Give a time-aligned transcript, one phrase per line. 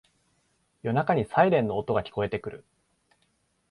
[0.81, 2.65] 夜中にサイレンの音が聞こえてくる